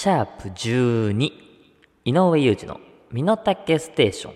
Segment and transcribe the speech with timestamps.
[0.00, 1.32] シャープ12
[2.04, 2.80] 井上裕二の
[3.10, 4.34] 身の丈ステーション。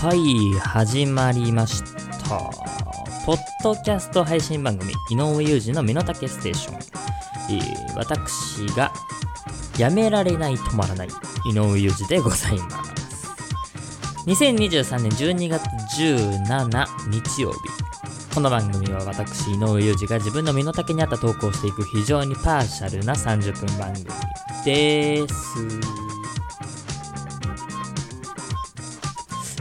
[0.00, 2.38] はい始まりました。
[3.26, 6.78] ポッドキャスト配信番組井上裕二の身の丈ステーション、
[7.54, 8.90] えー私が
[9.78, 11.08] やめられない止まらない
[11.44, 12.79] 井上裕二でございます。
[14.26, 15.62] 2023年12月
[15.98, 17.58] 17日曜日。
[18.34, 24.04] この番組は私井上裕二が自分の身の丈に合った投稿をしていく非常にパーシャルな30分番組
[24.64, 25.34] です。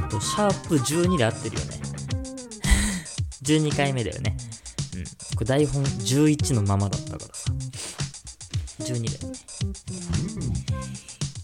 [0.10, 1.80] とシャープ12で合ってるよね。
[3.44, 4.36] 12回目だよね。
[4.96, 5.04] うん。
[5.06, 7.52] これ台本11のままだったからさ。
[8.80, 9.40] 12だよね。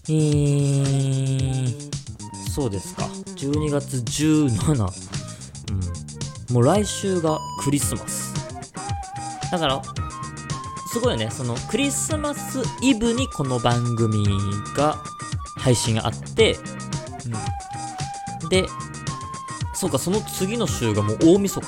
[0.08, 2.05] えー、
[2.56, 3.02] そうですか。
[3.02, 4.48] 12月17。
[6.48, 6.54] うん。
[6.54, 8.32] もう来週がクリスマス。
[9.52, 9.82] だから、
[10.90, 11.30] すごいよね。
[11.30, 14.24] そのクリスマスイブにこの番組
[14.74, 14.96] が
[15.58, 16.56] 配信があって、
[18.42, 18.48] うん。
[18.48, 18.66] で、
[19.74, 21.66] そうか、その次の週がもう大晦日。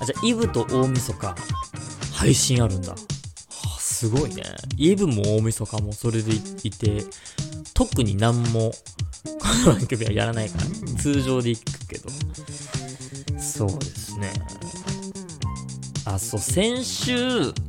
[0.00, 1.34] あ、じゃあイブと大晦日
[2.14, 2.94] 配信あるんだ。
[2.94, 2.96] あ
[3.78, 4.44] すごいね。
[4.78, 7.04] イブも大晦日もそれでいて、
[7.74, 8.72] 特に何も
[9.26, 10.64] この番組はやらないから、
[11.00, 12.08] 通常で行くけど。
[13.40, 14.32] そうですね。
[16.04, 17.16] あ、そう、先週、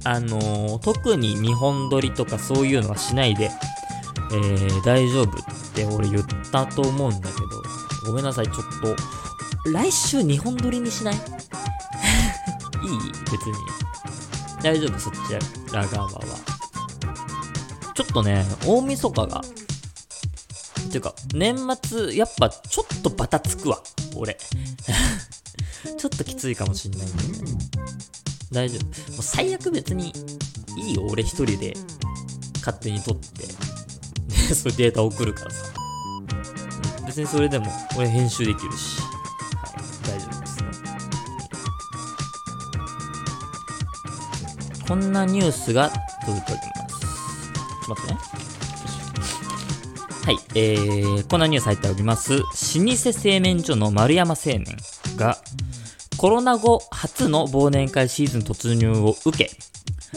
[0.03, 3.49] あのー特に日本撮りとかそういうのはしないで、
[4.31, 5.33] えー、大丈夫っ
[5.73, 7.47] て俺言ったと思うんだけど、
[8.05, 8.55] ごめんなさい、ちょっ
[9.63, 11.15] と、来週日本撮りにしない？
[11.17, 11.21] いい？
[13.31, 13.53] 別に。
[14.61, 15.17] 大丈夫、そち
[15.73, 16.11] ら側は。
[17.93, 19.41] ちょっとね、大晦日が、
[20.87, 23.81] っていうか、年末、やっぱちょっとバタつくわ、
[24.15, 24.37] 俺。
[25.97, 27.57] ちょっときついかもしんないんだよね。
[28.51, 29.11] 大丈夫。
[29.13, 30.13] もう最悪別に、
[30.77, 31.75] いいよ、俺一人で、
[32.59, 33.53] 勝手に撮って、で、
[34.55, 35.65] そういうデータ送るからさ。
[37.05, 37.67] 別にそれでも、
[37.97, 39.01] 俺編集できるし。
[39.51, 40.67] はい、大丈夫ですね。
[44.87, 45.91] こんなニュースが
[46.25, 46.99] 届いております。
[46.99, 48.36] ちょっと待ってね。
[50.27, 52.39] はい、えー、こんなニュース入っております。
[52.39, 54.75] 老舗製麺所の丸山製麺
[55.15, 55.37] が、
[56.17, 59.49] コロナ後初の忘年会シーズン突入を受け、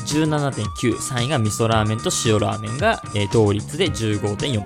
[0.06, 0.96] 17.9。
[0.96, 4.62] 3位が味噌ラーメンと塩ラーメンが、えー同率で15.4%。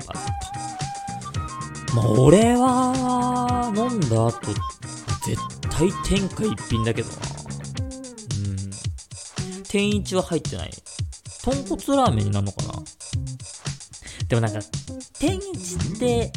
[1.95, 4.27] まあ、俺は、飲んだ？
[4.27, 4.33] 後、
[5.25, 5.39] 絶
[5.71, 7.17] 対天下一品だけどな。
[7.17, 7.21] う
[9.61, 9.63] ん。
[9.69, 10.71] 天一は入ってない。
[11.45, 12.83] 豚骨ラーメンになるのかな？
[14.29, 14.61] でもなんか、
[15.19, 16.33] 天一って、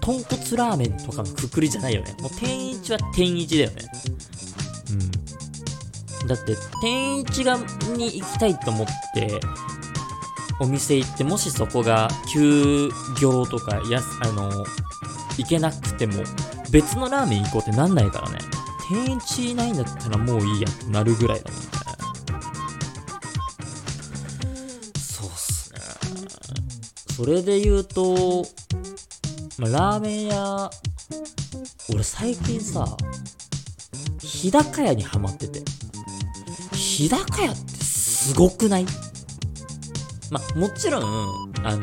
[0.00, 2.14] 豚骨ラーメンとかのくくりじゃないよね。
[2.20, 3.82] もう天一は天一だよね。
[6.20, 6.26] うん。
[6.26, 7.58] だって、天一が、
[7.96, 9.40] に行きたいと思って、
[10.60, 12.90] お店行って、もしそこが休
[13.20, 14.64] 業とか、やす、あの、
[15.38, 16.22] 行けなくても、
[16.70, 18.38] 別のラーメン行こうってなんないからね。
[18.88, 21.69] 天一ないんだったらもういいやってなるぐらいだもん
[27.20, 28.46] それで言うと、
[29.58, 30.70] まあ、ラーメン屋、
[31.92, 32.96] 俺最近さ、
[34.22, 35.60] 日高屋にハマってて。
[36.72, 38.86] 日高屋ってすごくない？
[40.30, 41.82] まあ、もちろん、あの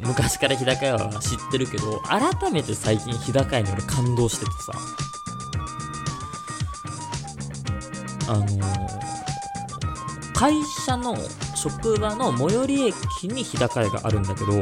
[0.00, 4.72] ー、昔から日高屋は知ってるけど、改めて最近日高屋に俺感動しててさ、
[8.26, 8.60] あのー、
[10.34, 11.16] 会社の
[11.70, 12.94] 職場の最寄り駅
[13.28, 14.60] に日高屋があるんだけど、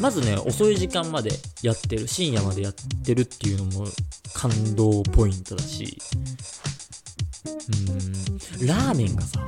[0.00, 1.30] まずね、遅い時間まで
[1.62, 2.74] やってる、深夜までやっ
[3.04, 3.86] てるっていうのも
[4.32, 5.98] 感動ポイントだし、
[7.90, 9.40] うん、ラーメンがさ、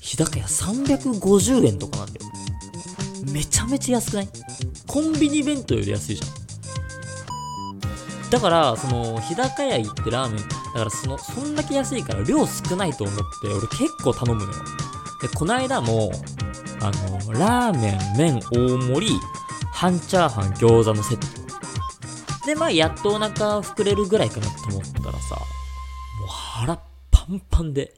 [0.00, 2.26] 日高屋350円とかなんだよ。
[3.30, 4.28] めちゃめちゃ安くない？
[4.86, 6.26] コンビニ弁当より安いじゃ
[8.26, 8.30] ん。
[8.30, 14.58] だから、その、日高屋行ってラーメン、だからその、そんだけ安いから量少ないと思って、俺結構頼むのよ。
[15.20, 16.12] で、こないだも、
[16.80, 19.12] あの、ラーメン、麺大盛り、
[19.72, 22.46] 半チャーハン、餃子のセット。
[22.46, 25.36] で、まあ、やっとお腹膨れるぐらいかなと思ったらさ、
[26.20, 26.76] もう腹
[27.10, 27.94] パンパンで。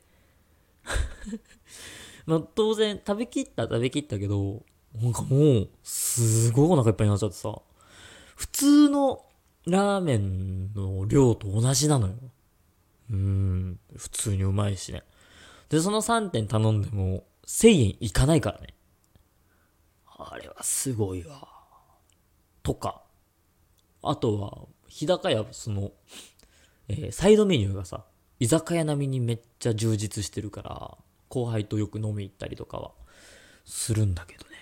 [2.27, 4.63] まあ、当然、食べきった食べきったけど、
[4.95, 7.55] なんかもう、すごいお腹いっぱいになっちゃってさ、
[8.35, 9.25] 普通の
[9.67, 12.15] ラーメンの量と同じなのよ。
[13.11, 15.03] うーん、普通にうまいしね。
[15.71, 18.75] で、その3点頼んでも、1000円いかないからね。
[20.07, 21.49] あれはすごいわ。
[22.63, 23.03] とか。
[24.03, 25.93] あとは、日高屋、その、
[26.89, 28.05] えー、サイドメニューがさ、
[28.41, 32.91] 居酒屋並みにめっちゃ充実してるから、後輩とよく飲み行ったりとかは、
[33.65, 34.57] するんだけどね。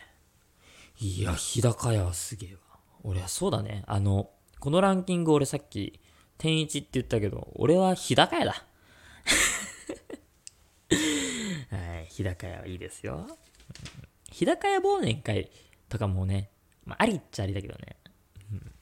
[1.01, 2.61] いや、日高屋はすげえわ。
[3.03, 3.85] 俺はそうだね。
[3.87, 4.31] あの、
[4.61, 6.01] このランキング俺さっき、
[6.37, 8.65] 天一って言ったけど、俺は日高屋だ。
[11.71, 13.29] はい、日高屋はいいですよ。
[14.33, 15.51] 日高屋忘年会
[15.89, 16.51] とかもね、
[16.85, 17.97] まあ、ありっちゃありだけどね。
[18.53, 18.73] うん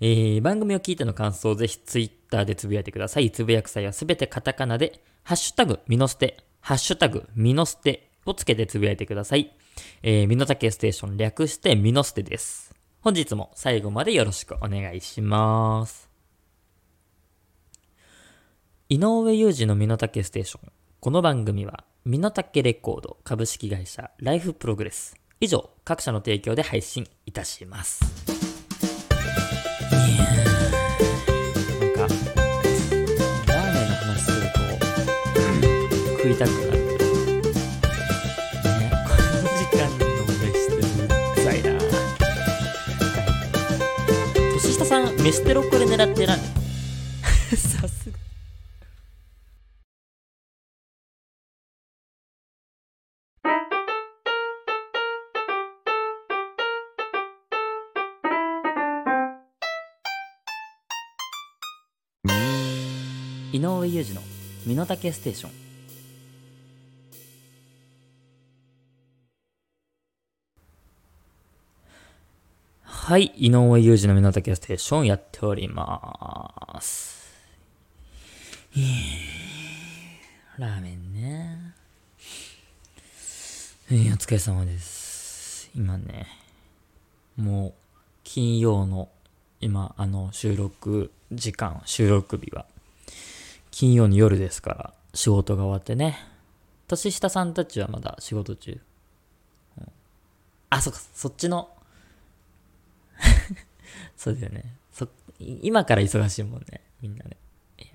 [0.00, 3.30] えー、番組を聞いての感想をぜひツイッターでつぶやいてください。
[3.30, 9.56] つぶやく際はすべてカタカナで、ハッシュタグ、ミノステ、ハッシュタグ、ミノステをつけてつぶやいてください。
[10.02, 12.74] えー、ミノタケステーション略してミノステです。
[13.00, 16.10] 本日も最後までよろしくお願いします。
[18.90, 20.72] 井上裕二のミノタケステーション。
[21.00, 25.16] この番組は、ミノタケレコード株式会社ライフプログレス。
[25.40, 28.04] 以上、各社の提供で配信いたします。
[31.80, 34.58] なんか、ラーメンの話すると、
[36.18, 36.84] 食いたくなる。
[38.74, 40.04] ね、この時間の
[40.42, 41.72] 飯ってうっさいな。
[44.52, 46.63] 年下さん、飯テロこれ狙ってないさ
[63.94, 64.22] 裕二の
[64.66, 65.52] 身の丈ステーション。
[72.82, 77.32] はい井上裕二の身の丈ステーションやっております。
[80.58, 81.74] ラーメンね。
[83.92, 85.70] えお疲れ様です。
[85.76, 86.26] 今ね
[87.36, 87.74] もう
[88.24, 89.08] 金曜の
[89.60, 92.66] 今あの収録時間収録日は
[93.74, 96.16] 金曜の夜ですから仕事が終わってね。
[96.86, 98.80] 年下さんたちはまだ仕事中、
[100.70, 101.68] あそっかそっちの
[104.16, 104.76] そうだよね。
[104.92, 105.08] そ
[105.40, 107.36] 今から忙しいもんねみんなね。
[107.78, 107.88] いや。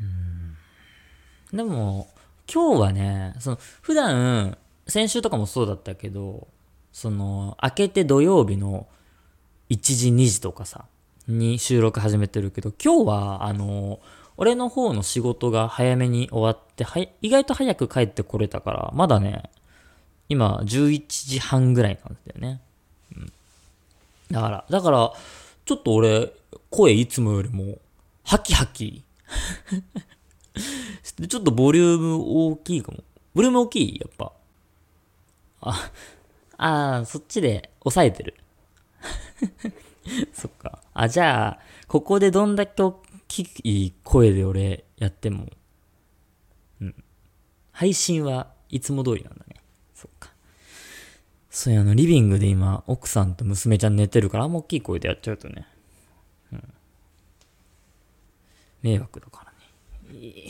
[0.00, 1.56] うん。
[1.56, 2.08] でも
[2.48, 6.46] 今日はねその普段先週とかもそうだったけど
[6.92, 8.86] その明けて土曜日の
[9.70, 10.84] 1時2時とかさ
[11.28, 14.00] に収録始めてるけど、今日は、あの、
[14.36, 19.50] 俺の方の仕事が早めに終わって、は意外と早く帰ってこれたから、まだね、
[20.28, 22.60] 今、11時半ぐらいなんだよね。
[23.16, 23.32] うん。
[24.30, 25.12] だから、だから、
[25.64, 26.32] ちょっと俺、
[26.70, 27.78] 声いつもよりも、
[28.24, 29.02] ハキハキ。
[31.28, 32.16] ちょっとボリューム
[32.50, 32.98] 大きいかも。
[33.34, 34.00] ボリューム大きい？
[34.00, 34.32] やっぱ。
[35.60, 35.90] あ、
[36.56, 38.34] あーそっちで抑えてる。
[40.32, 40.82] そっか。
[40.94, 45.46] あ、じゃあ、ここでどんだけ大きい声で俺やっても、
[46.80, 46.94] うん。
[47.72, 49.56] 配信はいつも通りなんだね。
[49.94, 50.32] そっか。
[51.50, 55.66] そうや、あの、リビングで今、奥さんと娘ちゃん寝てるから、あんま大きい声でやっちゃうとね。
[56.52, 56.74] うん。
[58.82, 60.46] 迷惑だからね。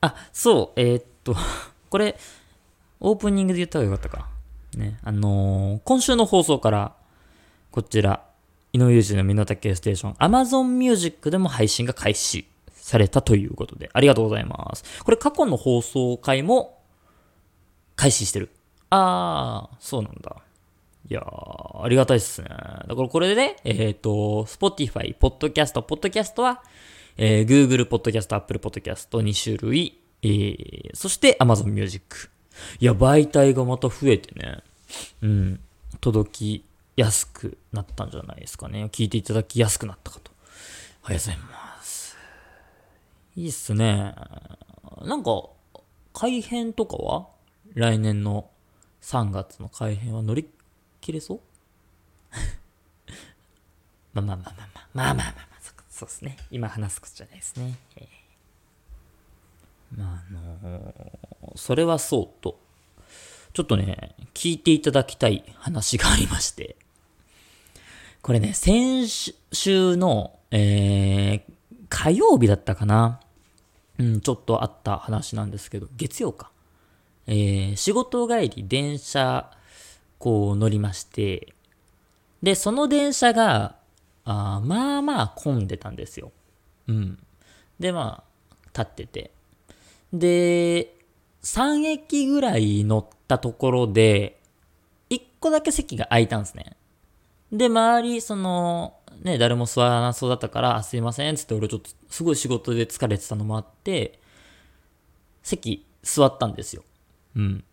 [0.00, 1.36] あ、そう、えーっと、
[1.90, 2.18] これ、
[3.00, 4.37] オープニングで言った方がよかったか。
[4.78, 6.94] ね、あのー今週の放送から、
[7.70, 8.24] こちら、
[8.72, 15.02] 井上裕二の身の丈ステーション、Amazon Music でも配信が開始されたということで、ありがとうございます。
[15.02, 16.78] これ過去の放送回も
[17.96, 18.50] 開始してる。
[18.90, 20.36] あー、そうなんだ。
[21.10, 22.48] いやー、ありがたいっすね。
[22.48, 26.62] だからこれでね、えっ、ー、と、Spotify、Podcast、Podcast は、
[27.16, 32.30] えー、Google Podcast、Apple Podcast 2種類、えー、そして Amazon Music。
[32.80, 34.62] いや、媒体がまた増えてね、
[35.22, 35.60] うん、
[36.00, 36.64] 届き
[36.96, 38.86] やすくなったんじゃないですかね。
[38.86, 40.32] 聞いていただきやすくなったかと。
[41.04, 42.16] ありがとうございます。
[43.36, 44.14] いいっすね。
[45.02, 45.44] なんか、
[46.12, 47.28] 改編とかは？
[47.74, 48.50] 来年の
[49.02, 50.48] 3月の改編は乗り
[51.00, 51.40] 切れそう？
[54.14, 56.36] まあまあまあまあまあ、まあまあまあま、そうですね。
[56.50, 57.78] 今話すことじゃないですね。
[57.96, 62.58] えー、まああのー、それはそうと、
[63.52, 66.76] ちょっとね、聞いていただきたい話がありまして、
[68.22, 71.52] これね、先週の、えー、
[71.88, 73.20] 火曜日だったかな。
[73.98, 76.50] うん、ちょっとあった話なんですけど、月曜か。
[77.26, 79.50] えー、仕事帰り電車、
[80.18, 81.52] こう乗りまして、
[82.42, 83.76] で、その電車が、
[84.24, 86.32] あまあまあ混んでたんですよ。
[86.86, 87.18] うん。
[87.80, 89.30] で、まあ、立ってて。
[90.12, 90.94] で、
[91.42, 94.40] 3駅ぐらい乗ったところで、
[95.10, 96.76] 1個だけ席が空いたんですね。
[97.52, 104.18] で、周り、その、ね、誰も座らなそうだったから、すいません、つって俺ちょっと、すごい仕事で疲れてたのもあって、
[105.42, 106.84] 席座ったんですよ。
[107.36, 107.64] うん。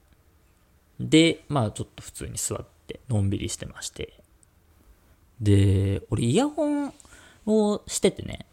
[0.99, 4.13] で、まあちょっと普通に座って、のんびりしてまして。
[5.41, 6.93] で、俺イヤホン
[7.45, 8.45] をしててね。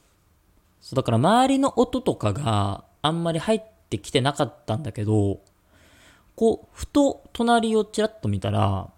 [0.80, 5.40] そう、だから周りの音とかがあんまり入ってきてなかったんだけど、
[6.34, 8.88] こう、ふと隣をちらっと見たら、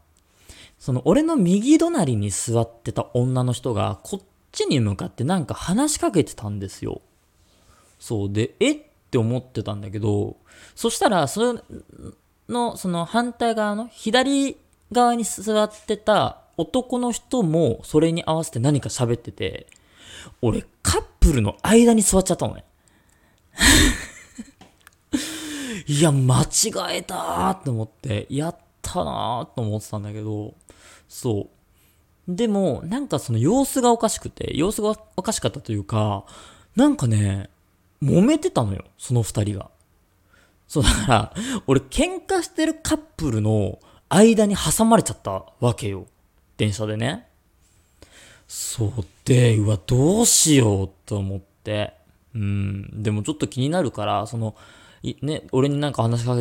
[0.78, 7.00] その俺の右隣に座ってた女の人がこっちに向かってなんか話しかけてたんですよ。
[7.98, 8.72] そうで、え？
[8.72, 8.76] っ
[9.10, 10.36] て思ってたんだけど、
[10.74, 11.60] そしたら、それ
[12.48, 14.56] の、その反対側の左
[14.92, 19.66] 側に座ってた男の人もそれに合わせて何か喋ってて、
[20.40, 22.64] 俺カップルの間に座っちゃったのね。
[25.86, 30.54] いや、間違えたーって思って、やったなーと思ってたんだけど、
[31.08, 31.48] そ
[32.28, 32.34] う。
[32.34, 36.24] でも、なんかその様子がおかしくて、様子がおかしかったというか、
[36.74, 37.50] なんかね、
[38.02, 39.70] 揉めてたのよ、その二人が。
[40.66, 41.34] そうだから、
[41.66, 46.06] 俺喧嘩してるカップルの間に挟まれちゃったわけよ。
[46.56, 47.28] 電車でね。
[48.48, 48.92] そう
[49.24, 51.94] で、うわ、どうしようと思って。
[52.34, 53.02] うん。
[53.02, 54.54] でもちょっと気になるから、その、
[55.22, 56.36] ね、俺になんか話しか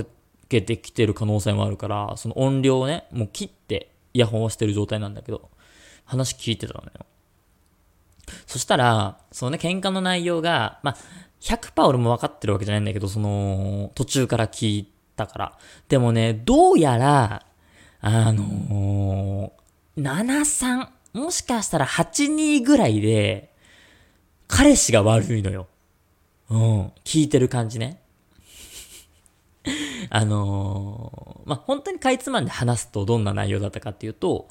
[0.47, 5.49] けてきてる可能性もあるから、その音量をね、もう切ってイヤホンをしてる状態なんだけど、
[6.05, 6.91] 話聞いてたのよ。
[8.47, 10.97] そしたら、そのね、喧嘩の内容が、まあ、
[11.41, 15.57] 100%俺も分かってるわけじゃないんだけど、その、途中から聞いたから。
[15.89, 17.45] でもね、どうやら、
[17.99, 20.23] あのー、7、
[21.13, 23.53] 3、もしかしたら8、2ぐらいで、
[24.47, 25.67] 彼氏が悪いのよ。
[26.49, 28.02] うん、聞いてる感じね。
[30.09, 34.47] あのー、まあ、本当にかいつまんで話すとどんな内容だったかっていうと、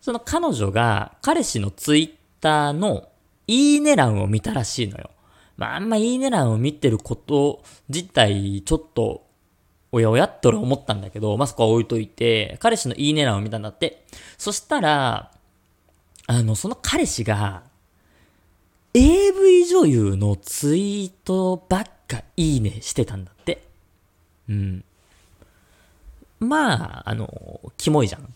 [0.00, 3.08] その彼女が彼氏のツイッターの
[3.46, 5.10] いいね欄を見たらしいのよ。
[5.56, 9.26] まあ、あんまいいね欄を見てること自体、ちょっと、
[9.90, 14.04] おやおやっと俺思ったんだけど、まあ、そこは置いといて、彼氏のいいね欄を見たんだって。
[14.36, 15.32] そしたら、
[16.26, 17.64] あの、その彼氏が、
[18.94, 23.67] AV 女優のツイートばっかいいねしてたんだって。
[24.48, 24.84] うん。
[26.40, 28.34] まあ、あの、キモいじゃん。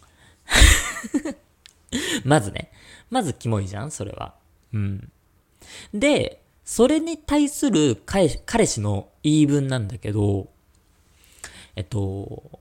[2.25, 2.73] まずね。
[3.11, 4.35] まずキモいじゃんそれは。
[4.73, 5.13] うん。
[5.95, 8.29] で、それに対する彼
[8.67, 10.49] 氏の言い分なんだけど、
[11.77, 12.61] えっと、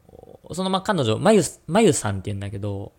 [0.53, 2.91] そのま彼女、まゆ、まゆさんって言うんだけど、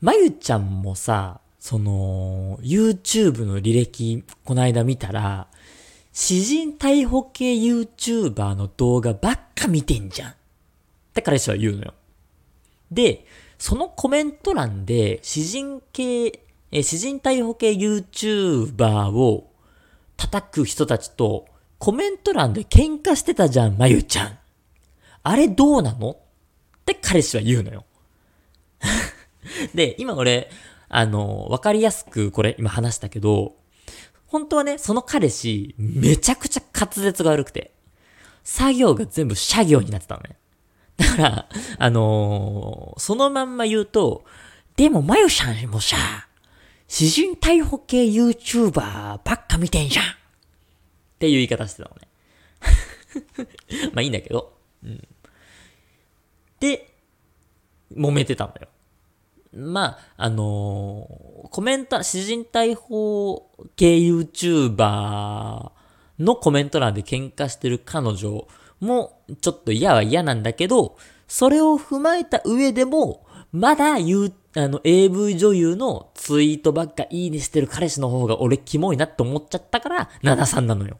[0.00, 5.48] まゆちゃんもさ、その、YouTube の履歴、この間見たら、
[6.14, 10.30] 詩人逮捕系 YouTuber の動画ばっか見てんじゃん。
[10.30, 10.34] っ
[11.12, 11.94] て彼氏は言うのよ。
[12.92, 13.26] で、
[13.58, 16.40] そのコメント欄で、詩人系、
[16.70, 19.50] え、詩人逮捕系 YouTuber を
[20.16, 21.46] 叩く人たちと
[21.78, 24.38] コメント欄で喧嘩してたじゃん、まゆちゃん。
[25.24, 26.10] あれどうなの？
[26.12, 26.16] っ
[26.84, 27.84] て彼氏は言うのよ。
[29.74, 30.48] で、今俺、
[30.88, 33.56] あの、わかりやすくこれ今話したけど、
[34.34, 37.72] 本当はね、その彼氏、めちゃくちゃ滑舌が悪くて、
[38.42, 40.36] 作業が全部社業になってたのね。
[40.96, 41.48] だから、
[41.78, 44.24] あのー、そのまんま言うと、
[44.74, 45.96] でも、まゆさんもさ、
[46.88, 50.04] 詩人逮捕系 YouTuber ばっか見てんじゃん。
[50.04, 50.08] っ
[51.20, 52.08] ていう言い方してたのね。
[53.94, 54.58] まあいいんだけど。
[54.82, 55.08] うん。
[56.58, 56.92] で、
[57.92, 58.68] 揉めてたんだよ。
[59.54, 65.70] まあ、あのー、コメント、詩人逮捕系 YouTuber
[66.18, 68.46] のコメント欄で喧嘩してる彼女
[68.80, 70.96] もちょっと嫌は嫌なんだけど、
[71.28, 80.98] それを踏まえた上でも、まだ言う、あの、AV 女優のツイートばっかいいねしてる彼氏の方が俺キモいなって思っちゃったから、73なのよ。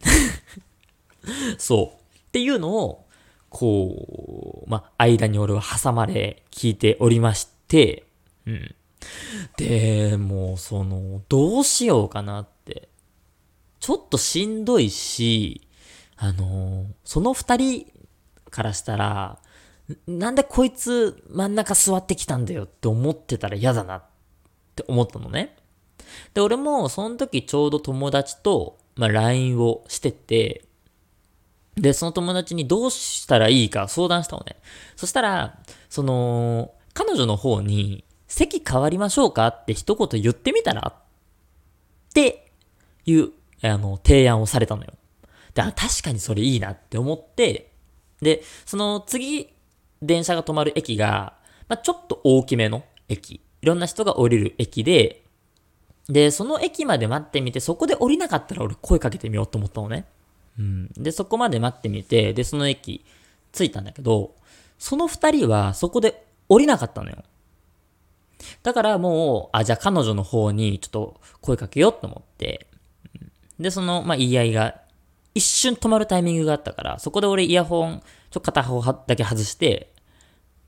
[1.58, 2.18] そう。
[2.18, 3.06] っていうのを、
[3.48, 8.04] こう、ま間に俺は挟まれ聞いておりまして、
[8.46, 8.74] うん。
[9.56, 12.90] で、もう、その、どうしようかなって。
[13.80, 15.66] ちょっとしんどいし、
[16.16, 17.86] あのその二人
[18.50, 19.38] からしたら、
[20.06, 24.04] なんでこいつ真ん中座ってきたんだよって思ってたら嫌だなっ
[24.76, 25.56] て思ったのね。
[26.34, 30.64] で、俺もその時ちょうど友達と、まあ、LINE をしてて、
[31.76, 34.56] で、その友達にどうしたらいいか相談したのね。
[34.96, 35.58] そしたら、
[35.88, 41.02] その、彼女の方に、席変わりましょうかって一言言ってみたらっ
[42.14, 42.50] て
[43.04, 43.30] いう、
[43.62, 44.92] あの、提案をされたのよ。
[45.54, 47.72] で、あ、確かにそれいいなって思って、
[48.22, 49.48] で、その次、
[50.02, 51.34] 電車が止まる駅が、
[51.68, 53.40] まあ、ちょっと大きめの駅。
[53.62, 55.24] いろんな人が降りる駅で、
[56.08, 60.06] で、その駅まで待ってみて、そこで降りなかったら俺声かけてみようと思ったのね。
[60.58, 60.90] うん。
[60.96, 63.04] で、そこまで待ってみて、で、その駅
[63.52, 64.34] 着いたんだけど、
[64.78, 67.22] その二人はそこで降りなかったのよ。
[68.62, 72.66] だからもう、あ、じゃあ彼女の方にちょっと声かけようと思って、
[73.58, 74.80] で、その、まあ、言い合いが
[75.34, 79.92] 一瞬止まるタイミングがあったから、そこで俺イヤホン、ちょっと片方だけ外して、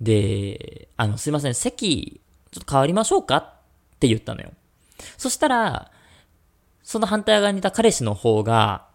[0.00, 2.20] で、あの、すいません、席、
[2.52, 3.52] ちょっと変わりましょうかっ
[3.98, 4.52] て言ったのよ。
[5.18, 5.90] そしたら、
[6.82, 8.86] その反対側にいた彼氏の方が、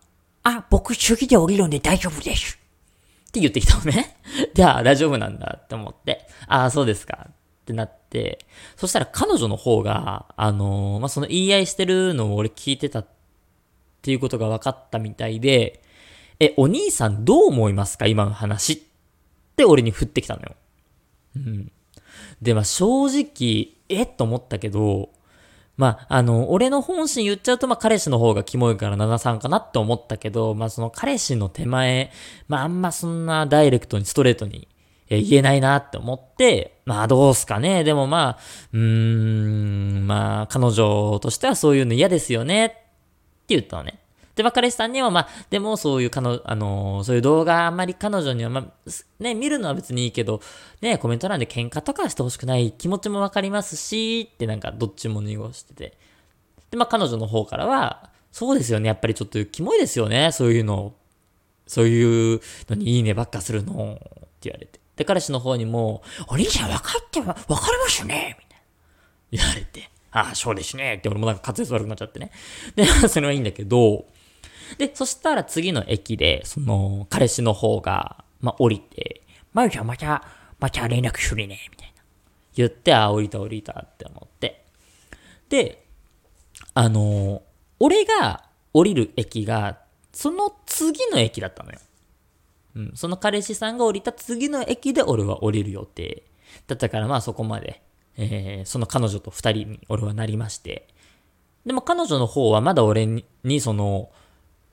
[0.44, 2.60] あ、僕主義で降りるんで大丈夫です。
[3.40, 4.18] って言ってきたのね。
[4.54, 7.34] じゃあ大丈夫なんだって思って、ああ、そうですかっ
[7.66, 8.40] てなって、
[8.76, 13.08] そしたら彼女の方が、あのー、まあ、その言い合いしてるのを俺聞いてたっ
[14.02, 15.82] ていうことが分かったみたいで、
[16.40, 18.06] え、お兄さんどう思いますか？
[18.06, 18.80] 今の話っ
[19.56, 20.56] て俺に振ってきたのよ。
[21.36, 21.72] うん。
[22.42, 25.10] で、まあ正直、えっと思ったけど、
[25.78, 32.12] まあ、あの、俺の本心言っちゃうと、まあ、彼氏の方がキモいから73かなって思ったけど、まあ、その彼氏の手前、
[32.48, 34.68] まあ、あんまそんなダイレクトにストレートに、
[35.10, 37.86] え言えないなって思って、まあ、どうすかね。
[37.86, 38.40] でもまあ、
[38.74, 42.78] うーん、まあ、彼女としてはそういうの嫌ですよねって
[43.50, 44.00] 言ったのね。
[44.38, 50.42] で、まあ、彼氏さんには、まあ、でもそういう、あのー、そういう動画あんまり彼女には、まあ、ね、見るのは別にいいけど、
[50.80, 55.98] ね、コメント欄で喧嘩とかしてほしくない気持ちもわかりますし、ってなんかどっちも濁してて。
[56.70, 60.94] で、まあ、彼女の方からは、そうですよね、やっぱりちょっとキモいですよね、そういうの。
[61.66, 64.08] そういうのにいいねばっかするの、っ
[64.40, 64.80] て言われて。
[64.98, 68.66] で、彼氏の方にも、お兄ちゃん分かってわ、分かりますよねみたいな。
[69.32, 69.90] 言われて。
[70.12, 70.96] ああ、そうですね。
[70.96, 72.32] って俺もなんか滑舌悪くなっちゃってね。
[72.76, 74.06] で、それはいいんだけど、
[74.78, 79.22] で、そしたら次の駅で、その、彼氏の方が、まあ、降りて、
[79.54, 80.24] まゆちゃんまた、
[80.60, 82.04] また連絡するね、みたいな。
[82.56, 84.66] 言って、あ、降りた降りたって思って。
[85.50, 85.88] で、
[86.74, 87.42] あの
[87.80, 89.80] 俺が降りる駅が、
[90.12, 91.80] その次の駅だったのよ。
[92.76, 96.24] うん、その彼氏さんが降りた次の駅で俺は降りる予定。
[96.68, 97.82] だったからまあそこまで、
[98.18, 100.88] えー、その彼女と二人に俺はなりまして。
[101.66, 104.12] でも彼女の方はまだ俺に、にその、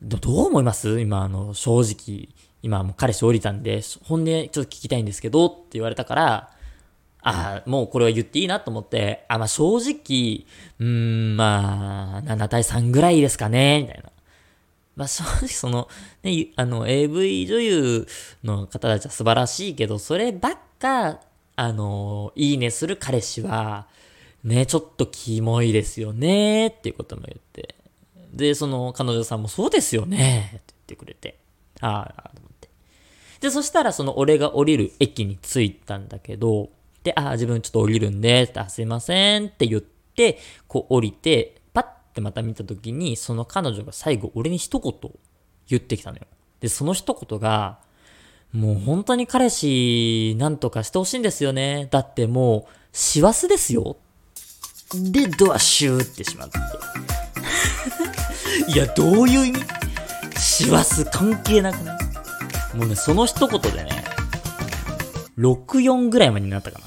[0.04, 1.00] どう思います？
[1.00, 2.28] 今、あの、正直、
[2.62, 6.50] 今もう彼氏降りたんで、本音ちょっと聞きたいんですけどって言われたから、
[7.22, 10.44] ああ、もうこれは言っていいなと思って、あ、まあ正直、
[10.78, 14.10] うーん、まあ、7対3ぐらいですかね、みたいな。
[14.96, 15.88] まあ正直その、
[16.22, 18.06] ね、あの、AV 女優
[18.44, 21.20] の方たちは素晴らしいけど、そればっか、
[21.56, 23.86] あの、いいねする彼氏は、
[24.42, 27.74] ね、ちょっとキモいですよね、っていうことも言って。
[28.34, 31.38] で、その彼女さんもそうですよねって言ってくれて。
[31.80, 32.68] ああ、と思って。
[33.40, 36.70] で、そしたらその俺が降りる駅に着いたんだけど、
[37.02, 44.92] で、ああ、自分ちょっと降りるんで、あ、すいませんって言って、こう降りて、パッてまた見た時に、その彼女が最後俺に一言
[45.68, 46.26] 言ってきたのよ。
[46.60, 47.78] で、その一言が、
[48.52, 51.88] もう本当に彼氏なんとかしてほしいんですよね。
[51.90, 53.96] だってもう、師走ですよ。
[54.94, 56.58] で、ドアシューってしまって。
[58.68, 59.60] いや、どういう意味？
[60.38, 61.98] 師走関係なくない
[62.76, 64.04] もうね、その一言でね、
[65.38, 66.84] 64ぐらいまでになったかな。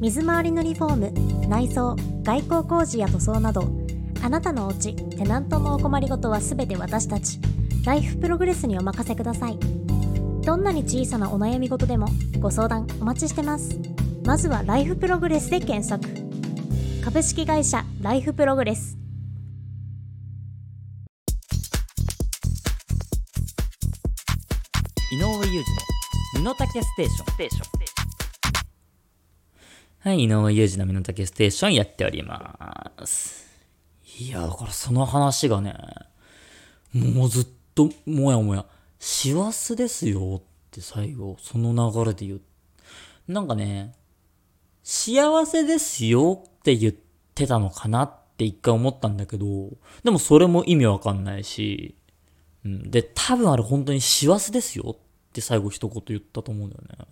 [0.00, 3.68] 水回りのリフォーム、内装、外構工事や塗装など、
[4.22, 7.38] あなたのお家テナントのお困りごとはすべて私たち。
[7.84, 9.58] ライフプログレスにお任せください。
[10.44, 13.78] どんなに小さなお悩み事でもご相談お待ちしてます。
[14.24, 16.06] まずはライフプログレスで検索。
[17.04, 18.99] 株式会社ライフプログレス。
[25.50, 25.82] 上裕二の
[26.38, 27.26] 身の丈ステーション。
[27.26, 27.70] ステーション。
[29.98, 33.48] はい、井上裕二の身の丈ステーションやっております。
[34.20, 35.74] いや、だからその話がね、
[36.92, 38.64] もうずっと、もやもや、
[39.00, 42.40] 師走ですよって最後、その流れで言う。
[43.26, 43.94] なんかね、
[44.84, 46.94] 幸せですよって言っ
[47.34, 49.70] てたのかなって一回思ったんだけど、
[50.04, 51.96] でもそれも意味わかんないし、
[52.64, 54.96] うん、で、多分あれ本当に師走ですよ
[55.30, 57.06] って最後一言言ったと思うんだよね。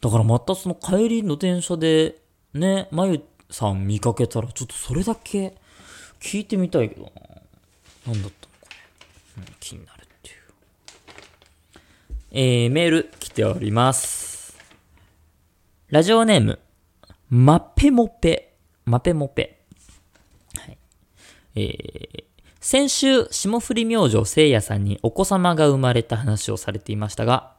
[0.00, 2.20] だからまたその帰りの電車で、
[2.54, 5.56] ね、まゆさん見かけたらちょっとそれだけ
[6.20, 7.10] 聞いてみたいけどな。
[8.06, 8.76] 何だったのかね、
[9.38, 9.44] うん。
[9.58, 10.36] 気になるっていう。
[12.30, 14.56] えー、メール来ております。
[15.88, 16.60] ラジオネーム、
[17.30, 18.54] マペモペ、
[18.84, 19.64] マペモペ。
[20.54, 20.78] はい。
[21.56, 22.24] えー、
[22.60, 27.52] 先週、霜降り明星聖夜さんにお子様が生まれた話をされていましたが、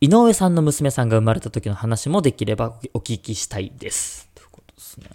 [0.00, 4.28] 井上さんの娘さんが生まれた時の話もできればお聞きしたいです。
[4.34, 5.08] ということですね。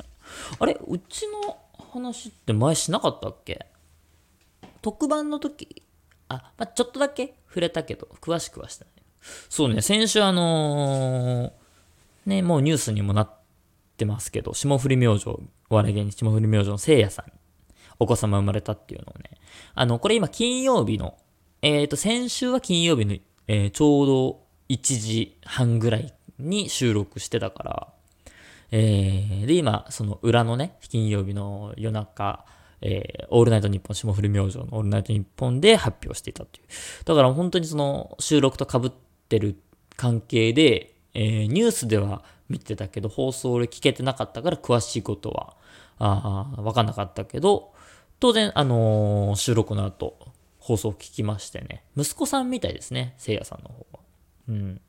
[0.59, 1.57] あれうちの
[1.93, 3.67] 話って前しなかったっけ？
[4.81, 5.83] 特番の時、
[6.27, 8.93] あ、まあ、ちょっとだけ触れたけど、詳しくはしてない。
[9.47, 13.31] そうね、先週あのーね、もうニュースにもなっ
[13.95, 17.31] てますけど、霜降り明星、お笑い芸人霜降り明星の聖夜さん
[17.99, 19.37] お子様生まれたっていうのをね。
[19.75, 21.17] あの、これ今金曜日の、
[21.61, 23.15] えっ、ー、と、先週は金曜日の、
[23.47, 27.93] えー、ちょうど1時半ぐらいに収録してたから、
[28.71, 32.45] えー、で、今、その裏のね、金曜日の夜中、
[32.81, 36.67] えー、オールナイトニッポン、霜降り明星のオールナイトニッポンで発表していたっていう。
[37.05, 38.91] だから本当にその収録と被っ
[39.29, 39.57] てる
[39.95, 45.55] 関係で、えー、ニュースでは見てたけど、放送で聞けてなかったから詳しいことは、
[45.99, 47.73] あわかんなかったけど、
[48.19, 50.17] 当然、あのー、収録の後、
[50.59, 51.83] 放送を聞きましてね。
[51.97, 53.99] 息子さんみたいですね、せいやさんの方は。
[54.49, 54.81] うん。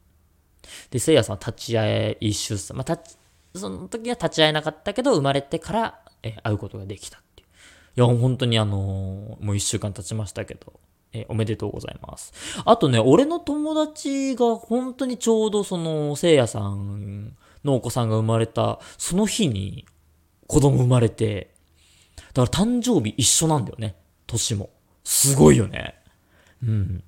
[0.90, 2.76] で、せいやさんは立ち会い出産。
[2.76, 3.18] まあ、立、
[3.54, 7.48] その時は立ち会えなかったけど、生まれてから、え、会うことができたっていう。
[7.96, 10.72] いや、本当にあのー、もう一週間経ちましたけど、
[11.12, 12.32] え、おめでとうございます。
[12.64, 19.86] あとね、俺の友達が本当にちょうどその、せいやさんのお子さんが生まれた、その日に
[20.48, 21.53] 子供生まれて、
[22.34, 23.94] だから誕生日一緒なんだよね。
[24.26, 24.70] 年も。
[25.04, 25.94] すごいよね。
[26.62, 27.04] うん。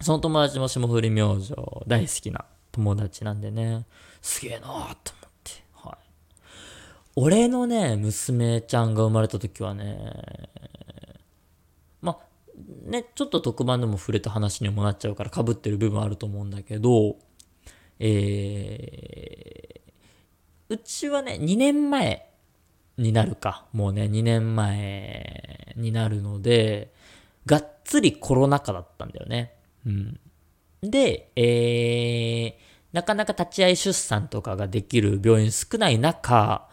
[0.00, 1.54] その友達も霜降り明星
[1.86, 3.86] 大好きな友達なんでね。
[4.20, 4.94] すげえなーと思っ
[5.44, 5.52] て。
[5.74, 5.96] はい。
[7.14, 9.96] 俺のね、娘ちゃんが生まれた時はね、
[12.00, 12.18] ま、
[12.84, 17.16] ね、ちょっと特番でも触れた話にもなっちゃうから被ってる部分あると思うんだけど、
[18.00, 22.27] えー、うちはね、2年前
[22.98, 23.64] になるか。
[23.72, 26.92] もうね、2年前になるので、
[27.46, 29.54] がっつりコロナ禍だったんだよね。
[29.86, 30.20] うん。
[30.82, 32.54] で、えー、
[32.92, 36.68] なかなか立ち会い出産とかができる病院少ない中、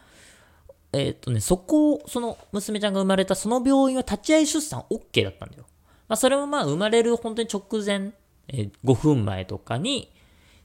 [0.92, 5.66] えっ、ー、とね、そこを、その娘ちゃんが生まれたその病院は立ち会い出産 OK だったんだよ。
[6.08, 8.14] まあそれもまあ生まれる本当に直前、
[8.48, 10.12] えー、5分前とかに、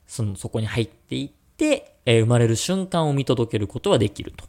[0.07, 4.45] その、そこに入っていって、えー、生まれる瞬間を見届けることはできると。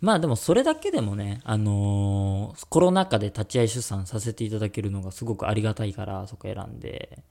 [0.00, 7.22] まあでもそれだけでもね、あのー、コロナ禍で立ち会い出産させていただけるのがすごくありがたいから、そこ選んで。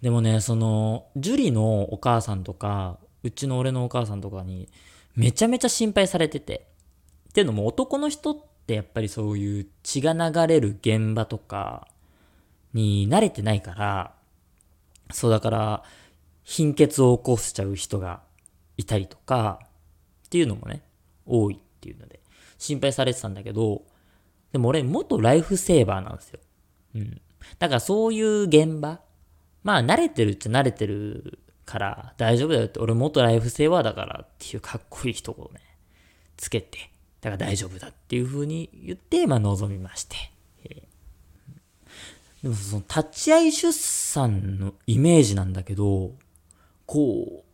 [0.00, 4.68] でもね、その、樹里のお母さんとか、うちの俺のお母さんとかに、
[5.16, 6.66] めちゃめちゃ心配されてて。
[7.28, 11.88] っていうのも男の人ってやっぱりそういう血が流れる現場とか
[12.72, 14.14] に慣れてないから、
[15.12, 15.82] そうだから、
[16.42, 18.22] 貧血を起こしちゃう人が
[18.78, 19.60] いたりとか、
[20.26, 20.82] っていうのもね、
[21.26, 22.20] 多いっていうので、
[22.58, 23.82] 心配されてたんだけど、
[24.52, 26.40] でも俺、元ライフセーバーなんですよ。
[26.94, 27.20] うん。
[27.58, 29.00] だからそういう現場、
[29.62, 35.60] まあ慣れてるっちゃ慣れてるから大丈夫だよって、俺元ライフセーバーだからっていうかっこいい人をね、
[36.36, 40.16] つけて、だから大丈夫だっていう風に言って、まあ望みまして。
[42.42, 46.12] でもその立ち会い出産のイメージなんだけど、
[46.86, 47.47] こう、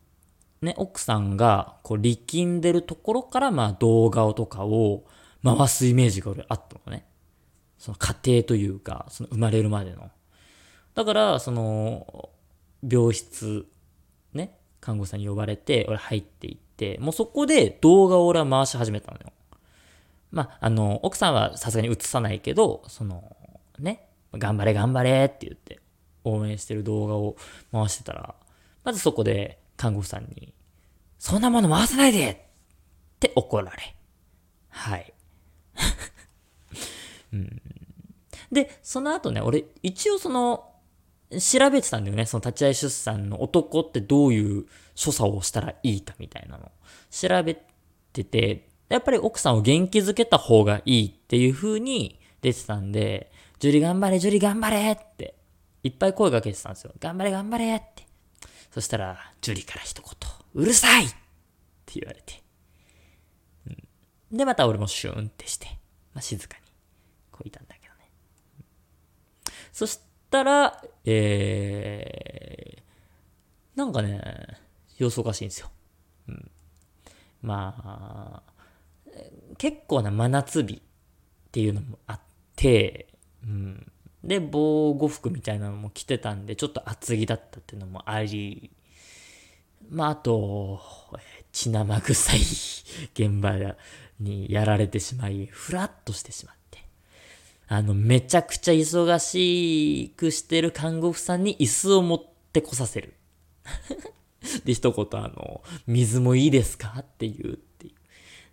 [0.65, 5.05] ね、奥さんがこう力んでるところからまあ動画をとかを
[5.43, 7.05] 回すイメージが俺あったのね。
[7.77, 10.09] その過程というか、その生まれるまでの。
[10.95, 12.29] だから、その、
[12.87, 13.67] 病室、
[14.33, 19.31] ね、看護師さんに呼ばれて、俺入っていって、もうそこで動画を俺は回し始めたのよ。
[20.31, 23.35] まあ、あの、奥さんはさすがに映さないけど、その、
[23.77, 25.79] ね、頑張れ頑張れって言って
[26.23, 27.35] 応援してる動画を
[27.71, 28.33] 回してたら、
[28.83, 30.54] まずそこで看護婦さんに、
[31.25, 32.35] そんなもの回さないでっ
[33.19, 33.95] て怒られ。
[34.69, 35.11] はい。
[38.51, 40.71] で、その後ね、俺、一応その、
[41.31, 42.27] 調べてたんだよね。
[42.27, 46.71] その立ち会い出産の男ってどういう所作をしたらいいかみたいなの。
[47.09, 47.59] 調べ
[48.13, 55.33] てて、やっぱり奥さんを元気づけた方がいいっていう風に出てたんで、ジュリ頑張れ、ジュリ頑張れって、
[55.81, 56.93] いっぱい声かけてたんですよ。
[56.99, 58.05] 頑張れ、頑張れって。
[58.71, 61.09] そしたら、ジュリから一言、うるさいっ
[61.85, 62.41] て言われて。
[63.67, 65.67] うん、で、また俺もシューンってして、
[66.13, 66.63] まあ、静かに、
[67.31, 68.09] こういたんだけどね。
[69.73, 69.99] そし
[70.31, 74.57] たら、えー、なんかね、
[74.97, 75.69] 様子おかしいんですよ。
[76.29, 76.51] うん。
[77.41, 78.55] まあ、
[79.57, 80.79] 結構な真夏日っ
[81.51, 82.19] ていうのもあっ
[82.55, 83.09] て、
[83.43, 83.91] うん。
[84.23, 88.71] で、防護服みたいなのも着てたんで、ちょっと厚着だったっていうのもあり、
[89.89, 90.79] まあ、あと、
[91.51, 92.39] 血生臭い
[93.13, 93.53] 現場
[94.19, 96.85] にやられてしまい、ふらっとしてしまって。
[97.67, 103.13] あの、めちゃくちゃ忙しくしてる看護婦さんに椅子を持ってこさせる。
[104.65, 107.91] で、一言あの、水もいいですかって言うってい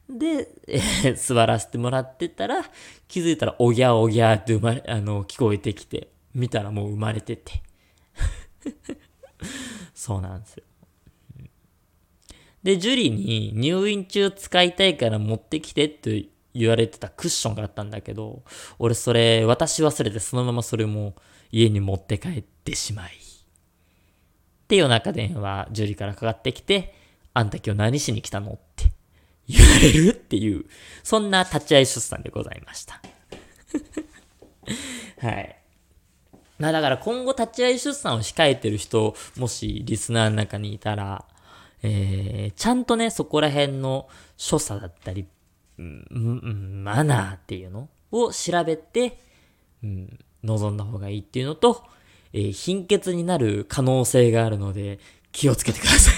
[0.08, 0.18] う。
[0.18, 2.64] で、えー、座らせてもらってたら、
[3.08, 7.62] 気づいたら、おぎゃおぎゃって生まれ、あの、聞こえてきて、見たらもう生まれてて。
[9.94, 10.64] そうなんですよ。
[12.62, 18.42] で、ジュリに入院中使いたいから持ってきてって言われてたクッションがあったんだけど、
[18.78, 21.14] 俺それ渡し忘れてそのままそれも
[21.50, 23.12] 家に持って帰ってしまい。
[23.12, 26.94] って夜中電話、ジュリからかかってきて、
[27.34, 28.52] あんた今日何しに来たの？
[28.52, 28.92] って
[29.48, 30.64] 言われるっていう、
[31.02, 33.02] そんな立ち会い出産でございました。
[35.20, 35.58] はい。
[36.58, 41.26] まあだから今後立ち会い出産を控えてる人、もしリスナーの中にいたら、
[41.82, 45.26] えー、ちゃんとね、そこら辺の所作だったり、
[45.78, 49.18] うん、マナーっていうのを調べて、
[49.82, 51.82] うん、望んだ方がいいっていうのと、
[52.32, 55.00] えー、貧血になる可能性があるので、
[55.32, 56.14] 気をつけてください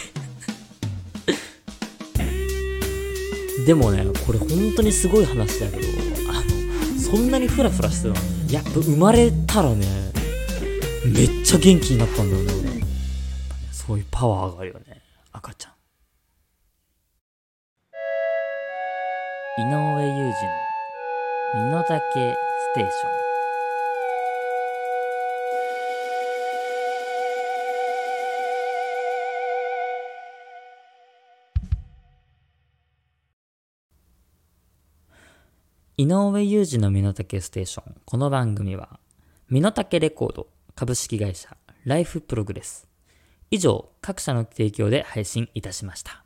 [3.67, 5.89] でもね、これ本当にすごい話だけど、
[6.29, 9.87] あの、そんなにフラフラしてたのに、やっぱ生まれたらね、
[11.07, 12.71] めっちゃ元気になったんだよね、俺。
[12.81, 12.87] ね、
[13.73, 15.04] そういうパワーがあるよね。
[15.45, 15.73] 赤ちゃん。
[19.59, 20.33] 井上裕
[21.53, 23.25] 二の身の丈ステーション。
[35.97, 37.97] 井上裕二の身の丈ステーション。
[38.07, 38.99] この番組は、
[39.51, 41.55] 身の丈レコード株式会社
[41.85, 42.94] ライフプログレス。
[43.51, 46.25] 以上、各社の提供で配信いたしました。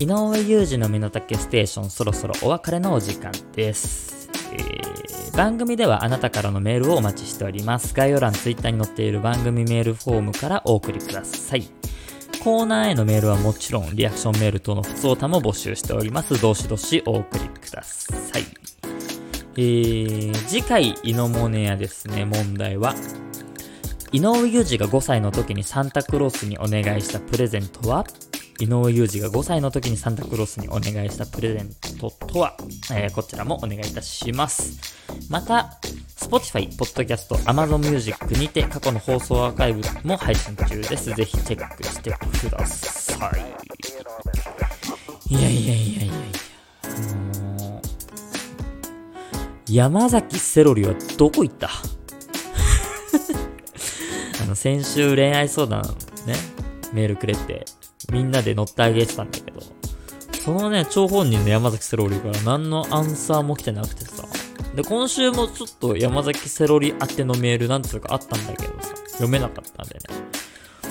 [0.00, 4.19] 井上裕二の身の丈ステーションそろそろお別れのお時間です。
[5.36, 7.94] 番組ではあなたからのメールをお待ちしております。
[7.94, 11.68] 概要欄、ツイッターに載っている番組メールフォームからお送りください。
[12.42, 16.40] コーナーへのメールはもちろん、リアクションメール等の普通歌も募集しております。
[16.40, 18.44] どしどしお送りください。
[19.56, 22.94] えー、次回、イノモネアですね、問題は、
[24.12, 28.04] 井上裕二が5歳の時にサンタクロースにお願いしたプレゼントは？
[28.58, 32.56] 井上裕二が5歳の時にサンタクロースにお願いしたプレゼントトとは、
[32.92, 34.78] えー、こちらもお願いいたします。
[35.28, 35.78] また、
[36.16, 41.12] Spotify、Podcast、Amazon Music にて過去の放送アーカイブも配信中です。
[41.14, 43.40] ぜひチェックしてください。
[45.34, 46.14] いやいやいやいやいや。
[46.84, 46.88] あ
[47.68, 47.88] のー、
[49.74, 51.68] 山崎セロリはどこ行った？
[54.42, 55.82] あの、先週恋愛相談
[56.26, 56.34] ね、
[56.92, 57.64] メールくれて、
[58.10, 59.49] みんなで乗ってあげてたんだけど、
[60.44, 64.24] そのね、張本人の山崎セロリから何のアンサーも来てなくてさ。
[64.74, 70.00] で、今週もちょっと山崎セロリ宛てのメールなんつうかあったんだけどさ、読めなかったんでね。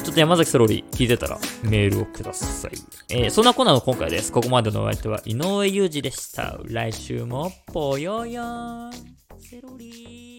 [0.04, 2.72] ちょっと山崎セロリ聞いてたらメールをください。
[3.10, 4.32] えー、そんなコーナーの今回です。
[4.32, 6.60] ここまでのお相手は井上裕二でした。
[6.66, 8.92] 来週もぽよよーん。
[9.40, 10.39] セロリー。